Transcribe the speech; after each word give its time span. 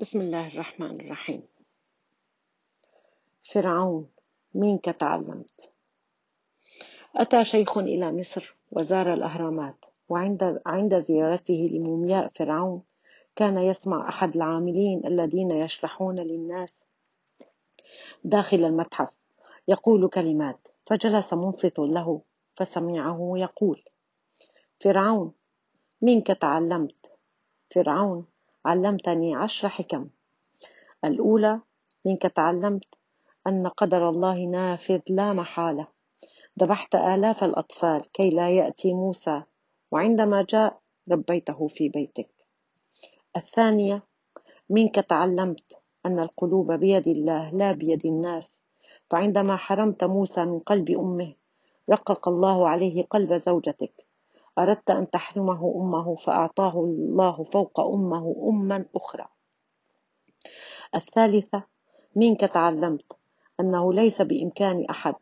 بسم 0.00 0.20
الله 0.20 0.46
الرحمن 0.46 1.00
الرحيم. 1.00 1.42
فرعون 3.52 4.08
منك 4.54 4.84
تعلمت؟ 4.84 5.70
أتى 7.16 7.44
شيخ 7.44 7.78
إلى 7.78 8.12
مصر 8.12 8.56
وزار 8.70 9.14
الأهرامات 9.14 9.84
وعند 10.08 10.60
عند 10.66 11.04
زيارته 11.04 11.66
لمومياء 11.72 12.28
فرعون 12.34 12.82
كان 13.36 13.58
يسمع 13.58 14.08
أحد 14.08 14.36
العاملين 14.36 15.06
الذين 15.06 15.50
يشرحون 15.50 16.20
للناس 16.20 16.78
داخل 18.24 18.64
المتحف 18.64 19.14
يقول 19.68 20.08
كلمات 20.08 20.68
فجلس 20.86 21.34
منصت 21.34 21.78
له 21.78 22.20
فسمعه 22.54 23.32
يقول 23.36 23.82
فرعون 24.80 25.32
منك 26.02 26.26
تعلمت؟ 26.26 27.10
فرعون 27.74 28.26
علمتني 28.66 29.34
عشر 29.34 29.68
حكم. 29.68 30.08
الأولى 31.04 31.60
منك 32.04 32.22
تعلمت 32.22 32.84
أن 33.46 33.66
قدر 33.66 34.08
الله 34.08 34.44
نافذ 34.44 35.00
لا 35.08 35.32
محالة. 35.32 35.86
ذبحت 36.60 36.94
آلاف 36.94 37.44
الأطفال 37.44 38.12
كي 38.12 38.30
لا 38.30 38.50
يأتي 38.50 38.94
موسى 38.94 39.42
وعندما 39.92 40.46
جاء 40.48 40.80
ربيته 41.12 41.66
في 41.66 41.88
بيتك. 41.88 42.30
الثانية 43.36 44.02
منك 44.70 44.94
تعلمت 44.94 45.78
أن 46.06 46.18
القلوب 46.18 46.72
بيد 46.72 47.08
الله 47.08 47.50
لا 47.50 47.72
بيد 47.72 48.06
الناس. 48.06 48.50
فعندما 49.10 49.56
حرمت 49.56 50.04
موسى 50.04 50.44
من 50.44 50.58
قلب 50.58 50.90
أمه 50.90 51.34
رقق 51.90 52.28
الله 52.28 52.68
عليه 52.68 53.06
قلب 53.10 53.34
زوجتك. 53.34 54.07
أردت 54.58 54.90
أن 54.90 55.10
تحرمه 55.10 55.74
أمه 55.76 56.16
فأعطاه 56.16 56.84
الله 56.84 57.44
فوق 57.44 57.80
أمه 57.80 58.36
أما 58.48 58.84
أخرى. 58.96 59.26
الثالثة 60.94 61.62
منك 62.16 62.40
تعلمت 62.40 63.12
أنه 63.60 63.92
ليس 63.92 64.22
بإمكان 64.22 64.84
أحد 64.90 65.14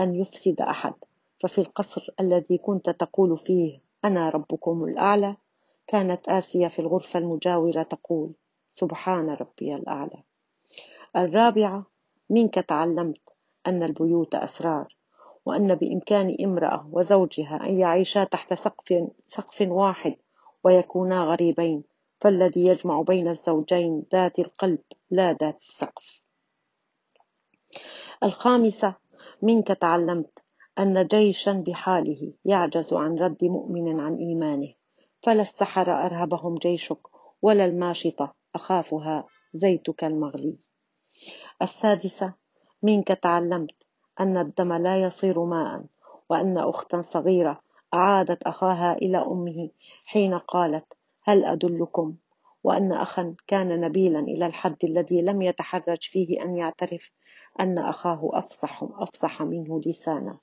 أن 0.00 0.14
يفسد 0.14 0.60
أحد 0.60 0.94
ففي 1.40 1.58
القصر 1.58 2.06
الذي 2.20 2.58
كنت 2.58 2.90
تقول 2.90 3.38
فيه 3.38 3.80
أنا 4.04 4.28
ربكم 4.30 4.84
الأعلى 4.84 5.36
كانت 5.86 6.28
آسيا 6.28 6.68
في 6.68 6.78
الغرفة 6.78 7.18
المجاورة 7.18 7.82
تقول 7.82 8.32
سبحان 8.72 9.30
ربي 9.30 9.74
الأعلى. 9.74 10.22
الرابعة 11.16 11.86
منك 12.30 12.54
تعلمت 12.54 13.28
أن 13.66 13.82
البيوت 13.82 14.34
أسرار 14.34 14.97
وأن 15.48 15.74
بإمكان 15.74 16.36
امرأة 16.44 16.88
وزوجها 16.92 17.66
أن 17.66 17.78
يعيشا 17.78 18.24
تحت 18.24 18.54
سقف, 18.54 19.08
سقف 19.26 19.60
واحد 19.60 20.16
ويكونا 20.64 21.22
غريبين 21.22 21.84
فالذي 22.20 22.66
يجمع 22.66 23.02
بين 23.02 23.28
الزوجين 23.28 24.06
ذات 24.12 24.38
القلب 24.38 24.78
لا 25.10 25.32
ذات 25.32 25.62
السقف. 25.62 26.22
الخامسة 28.22 28.94
منك 29.42 29.68
تعلمت 29.68 30.44
أن 30.78 31.06
جيشا 31.06 31.52
بحاله 31.52 32.32
يعجز 32.44 32.92
عن 32.92 33.18
رد 33.18 33.44
مؤمن 33.44 34.00
عن 34.00 34.16
إيمانه 34.16 34.74
فلا 35.22 35.42
السحر 35.42 35.92
أرهبهم 35.92 36.54
جيشك 36.54 37.00
ولا 37.42 37.64
الماشطة 37.64 38.34
أخافها 38.54 39.26
زيتك 39.54 40.04
المغلي. 40.04 40.56
السادسة 41.62 42.34
منك 42.82 43.08
تعلمت 43.08 43.87
أن 44.20 44.36
الدم 44.36 44.72
لا 44.72 45.02
يصير 45.02 45.44
ماء 45.44 45.84
وأن 46.30 46.58
أختا 46.58 47.02
صغيرة 47.02 47.60
أعادت 47.94 48.42
أخاها 48.42 48.92
إلى 48.92 49.18
أمه 49.18 49.70
حين 50.04 50.34
قالت 50.38 50.92
هل 51.22 51.44
أدلكم؟ 51.44 52.14
وأن 52.64 52.92
أخا 52.92 53.34
كان 53.46 53.80
نبيلا 53.80 54.20
إلى 54.20 54.46
الحد 54.46 54.76
الذي 54.84 55.22
لم 55.22 55.42
يتحرج 55.42 56.02
فيه 56.02 56.42
أن 56.42 56.56
يعترف 56.56 57.10
أن 57.60 57.78
أخاه 57.78 58.30
أفصح 58.32 58.82
أفصح 58.82 59.42
منه 59.42 59.80
لسانا 59.86 60.38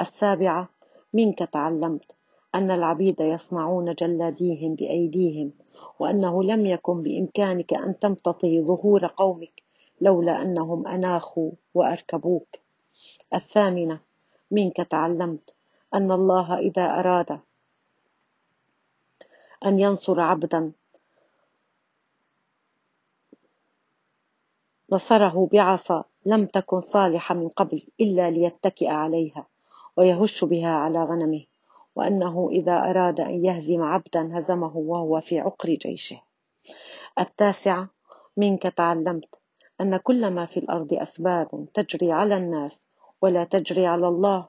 السابعة 0.00 0.68
منك 1.14 1.38
تعلمت 1.38 2.16
أن 2.54 2.70
العبيد 2.70 3.20
يصنعون 3.20 3.94
جلاديهم 3.94 4.74
بأيديهم 4.74 5.52
وأنه 5.98 6.42
لم 6.42 6.66
يكن 6.66 7.02
بإمكانك 7.02 7.74
أن 7.74 7.98
تمتطي 7.98 8.62
ظهور 8.62 9.06
قومك 9.06 9.62
لولا 10.00 10.42
أنهم 10.42 10.86
أناخوا 10.86 11.50
وأركبوك. 11.74 12.61
الثامنة 13.34 14.00
منك 14.50 14.76
تعلمت 14.76 15.54
أن 15.94 16.12
الله 16.12 16.58
إذا 16.58 16.98
أراد 16.98 17.40
أن 19.66 19.80
ينصر 19.80 20.20
عبدا 20.20 20.72
نصره 24.92 25.48
بعصا 25.52 26.04
لم 26.26 26.46
تكن 26.46 26.80
صالحة 26.80 27.34
من 27.34 27.48
قبل 27.48 27.82
إلا 28.00 28.30
ليتكئ 28.30 28.88
عليها 28.88 29.46
ويهش 29.96 30.44
بها 30.44 30.74
على 30.74 31.04
غنمه 31.04 31.44
وأنه 31.96 32.48
إذا 32.50 32.90
أراد 32.90 33.20
أن 33.20 33.44
يهزم 33.44 33.82
عبدا 33.82 34.38
هزمه 34.38 34.76
وهو 34.76 35.20
في 35.20 35.40
عقر 35.40 35.68
جيشه. 35.68 36.22
التاسعة 37.18 37.88
منك 38.36 38.62
تعلمت 38.62 39.41
أن 39.80 39.96
كل 39.96 40.30
ما 40.30 40.46
في 40.46 40.56
الأرض 40.56 40.94
أسباب 40.94 41.66
تجري 41.74 42.12
على 42.12 42.36
الناس 42.36 42.88
ولا 43.22 43.44
تجري 43.44 43.86
على 43.86 44.08
الله 44.08 44.48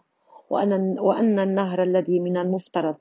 وأن, 0.49 0.99
وأن 0.99 1.39
النهر 1.39 1.83
الذي 1.83 2.19
من 2.19 2.37
المفترض 2.37 2.95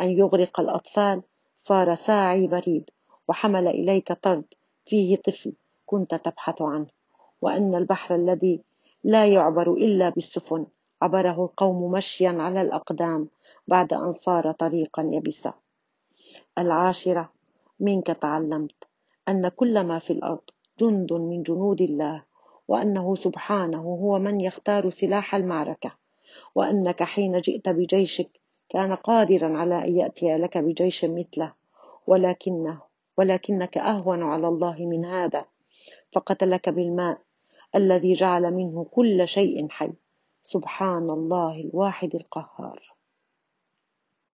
أن 0.00 0.10
يغرق 0.10 0.60
الأطفال 0.60 1.22
صار 1.58 1.94
ساعي 1.94 2.46
بريد 2.46 2.90
وحمل 3.28 3.68
إليك 3.68 4.12
طرد 4.12 4.44
فيه 4.84 5.16
طفل 5.16 5.52
كنت 5.86 6.14
تبحث 6.14 6.62
عنه. 6.62 6.86
وأن 7.42 7.74
البحر 7.74 8.14
الذي 8.14 8.60
لا 9.04 9.26
يعبر 9.26 9.72
إلا 9.72 10.08
بالسفن 10.08 10.66
عبره 11.02 11.44
القوم 11.44 11.92
مشيا 11.92 12.30
على 12.30 12.60
الأقدام 12.60 13.28
بعد 13.68 13.92
أن 13.92 14.12
صار 14.12 14.52
طريقا 14.52 15.10
يبسا. 15.12 15.52
العاشرة 16.58 17.32
منك 17.80 18.06
تعلمت 18.06 18.84
أن 19.28 19.48
كل 19.48 19.80
ما 19.80 19.98
في 19.98 20.12
الأرض 20.12 20.50
جند 20.80 21.12
من 21.12 21.42
جنود 21.42 21.80
الله 21.80 22.22
وأنه 22.68 23.14
سبحانه 23.14 23.82
هو 23.82 24.18
من 24.18 24.40
يختار 24.40 24.90
سلاح 24.90 25.34
المعركة. 25.34 25.92
وأنك 26.54 27.02
حين 27.02 27.38
جئت 27.38 27.68
بجيشك 27.68 28.30
كان 28.68 28.94
قادرا 28.94 29.58
على 29.58 29.84
أن 29.84 29.96
يأتي 29.96 30.36
لك 30.36 30.58
بجيش 30.58 31.04
مثله 31.04 31.52
ولكنه 32.06 32.80
ولكنك 33.16 33.78
أهون 33.78 34.22
على 34.22 34.48
الله 34.48 34.76
من 34.78 35.04
هذا 35.04 35.44
فقتلك 36.12 36.68
بالماء 36.68 37.18
الذي 37.74 38.12
جعل 38.12 38.54
منه 38.54 38.84
كل 38.84 39.28
شيء 39.28 39.68
حي. 39.68 39.92
سبحان 40.42 41.10
الله 41.10 41.60
الواحد 41.60 42.14
القهار. 42.14 42.93